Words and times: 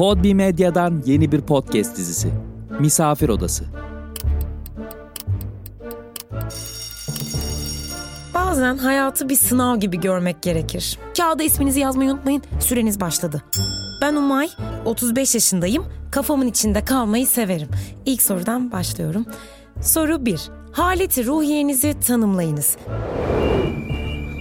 Podbi 0.00 0.34
Medya'dan 0.34 1.02
yeni 1.06 1.32
bir 1.32 1.40
podcast 1.40 1.96
dizisi. 1.96 2.28
Misafir 2.80 3.28
Odası. 3.28 3.64
Bazen 8.34 8.78
hayatı 8.78 9.28
bir 9.28 9.36
sınav 9.36 9.76
gibi 9.76 10.00
görmek 10.00 10.42
gerekir. 10.42 10.98
Kağıda 11.16 11.42
isminizi 11.42 11.80
yazmayı 11.80 12.10
unutmayın. 12.10 12.42
Süreniz 12.60 13.00
başladı. 13.00 13.42
Ben 14.02 14.14
Umay, 14.14 14.48
35 14.84 15.34
yaşındayım. 15.34 15.84
Kafamın 16.10 16.46
içinde 16.46 16.84
kalmayı 16.84 17.26
severim. 17.26 17.68
İlk 18.06 18.22
sorudan 18.22 18.72
başlıyorum. 18.72 19.26
Soru 19.82 20.26
1. 20.26 20.40
Haleti 20.72 21.26
ruhiyenizi 21.26 22.00
tanımlayınız. 22.00 22.76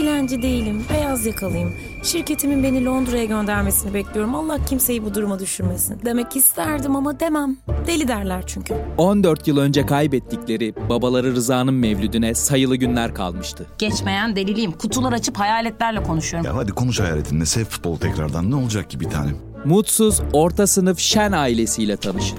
Dilenci 0.00 0.42
değilim, 0.42 0.84
beyaz 0.90 1.26
yakalıyım. 1.26 1.72
Şirketimin 2.02 2.62
beni 2.62 2.84
Londra'ya 2.84 3.24
göndermesini 3.24 3.94
bekliyorum. 3.94 4.34
Allah 4.34 4.64
kimseyi 4.64 5.04
bu 5.04 5.14
duruma 5.14 5.38
düşürmesin. 5.38 6.00
Demek 6.04 6.36
isterdim 6.36 6.96
ama 6.96 7.20
demem. 7.20 7.56
Deli 7.86 8.08
derler 8.08 8.42
çünkü. 8.46 8.74
14 8.98 9.48
yıl 9.48 9.56
önce 9.58 9.86
kaybettikleri 9.86 10.74
babaları 10.88 11.34
Rıza'nın 11.34 11.74
mevlüdüne 11.74 12.34
sayılı 12.34 12.76
günler 12.76 13.14
kalmıştı. 13.14 13.66
Geçmeyen 13.78 14.36
deliliyim. 14.36 14.72
Kutular 14.72 15.12
açıp 15.12 15.38
hayaletlerle 15.38 16.02
konuşuyorum. 16.02 16.50
Ya 16.50 16.56
hadi 16.56 16.72
konuş 16.72 17.00
hayaletinle 17.00 17.46
sev 17.46 17.64
futbol 17.64 17.96
tekrardan 17.96 18.50
ne 18.50 18.54
olacak 18.54 18.90
ki 18.90 19.00
bir 19.00 19.10
tanem? 19.10 19.36
Mutsuz 19.64 20.20
orta 20.32 20.66
sınıf 20.66 20.98
Şen 20.98 21.32
ailesiyle 21.32 21.96
tanışın. 21.96 22.38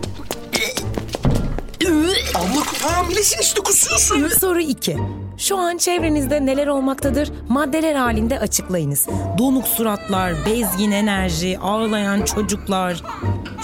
Soru 4.40 4.60
2. 4.62 4.98
Şu 5.38 5.58
an 5.58 5.78
çevrenizde 5.78 6.46
neler 6.46 6.68
olmaktadır? 6.68 7.32
Maddeler 7.50 7.96
halinde 7.96 8.40
açıklayınız. 8.40 9.08
Donuk 9.38 9.68
suratlar, 9.68 10.34
bezgin 10.46 10.92
enerji, 10.92 11.60
ağlayan 11.60 12.22
çocuklar. 12.22 13.04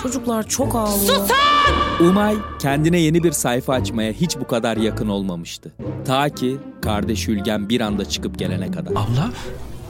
Çocuklar 0.04 0.48
çok 0.48 0.76
ağlıyor. 0.76 1.30
Umay 2.00 2.36
kendine 2.60 3.00
yeni 3.00 3.24
bir 3.24 3.32
sayfa 3.32 3.74
açmaya 3.74 4.12
hiç 4.12 4.38
bu 4.40 4.48
kadar 4.48 4.78
yakın 4.78 5.10
olmamıştı. 5.10 5.72
Ta 6.06 6.30
ki 6.30 6.58
kardeş 6.82 7.28
Ülgen 7.28 7.70
bir 7.70 7.82
anda 7.82 8.06
çıkıp 8.06 8.40
gelene 8.40 8.72
kadar. 8.72 8.92
Abla, 8.92 9.30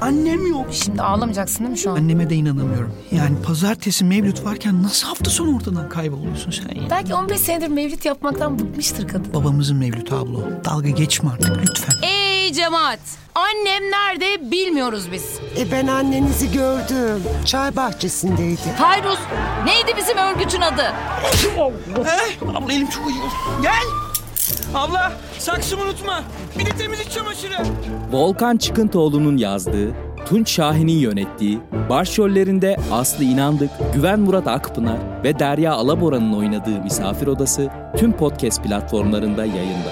annem 0.02 0.48
yok. 0.48 0.66
Şimdi 0.72 1.02
ağlamayacaksın 1.02 1.60
değil 1.60 1.70
mi 1.72 1.78
şu 1.78 1.92
an? 1.92 1.96
Anneme 1.96 2.30
de 2.30 2.36
inanamıyorum. 2.36 2.94
Yani 3.12 3.42
pazartesi 3.42 4.06
mevlüt 4.06 4.46
varken 4.46 4.84
nasıl 4.84 5.08
hafta 5.08 5.30
sonu 5.30 5.56
ortadan 5.56 5.90
kayboluyorsun 5.90 6.52
sen 6.52 6.82
ya? 6.82 6.90
Belki 6.90 7.14
15 7.14 7.40
senedir 7.42 7.68
mevlüt 7.68 8.06
yapmaktan 8.06 8.60
bıkmıştır 8.60 9.08
kadın. 9.08 9.34
Babamızın 9.34 9.78
mevlütü 9.78 10.16
abla. 10.16 10.38
o. 10.38 10.44
Dalga 10.66 10.90
geçme 10.90 11.30
artık 11.30 11.58
lütfen. 11.62 12.08
Ey 12.10 12.54
cemaat! 12.54 13.00
Annem 13.36 13.84
nerede 13.92 14.52
bilmiyoruz 14.52 15.12
biz. 15.12 15.24
E 15.60 15.72
ben 15.72 15.88
annenizi 15.88 16.52
gördüm. 16.52 17.24
Çay 17.46 17.76
bahçesindeydi. 17.76 18.60
Hayruz 18.78 19.20
neydi 19.66 19.94
bizim 19.98 20.18
örgütün 20.18 20.62
adı? 20.62 20.94
Abla 22.56 22.74
elim 22.74 22.90
çok 22.90 23.04
acıyor. 23.08 23.26
Gel. 23.62 24.07
Abla 24.76 25.14
saksımı 25.40 25.84
unutma. 25.84 26.24
Bir 26.60 26.66
de 26.66 26.70
temizlik 26.70 27.12
çamaşırı. 27.12 27.58
Volkan 28.12 28.58
Çıkıntoğlu'nun 28.58 29.38
yazdığı, 29.38 29.92
Tunç 30.26 30.50
Şahin'in 30.52 31.00
yönettiği, 31.00 31.60
başrollerinde 31.90 32.78
Aslı 32.92 33.24
İnandık, 33.24 33.70
Güven 33.94 34.20
Murat 34.20 34.48
Akpınar 34.48 35.24
ve 35.24 35.40
Derya 35.40 35.74
Alabora'nın 35.74 36.34
oynadığı 36.34 36.82
Misafir 36.84 37.28
Odası 37.28 37.70
tüm 37.98 38.12
podcast 38.12 38.64
platformlarında 38.64 39.46
yayında. 39.46 39.90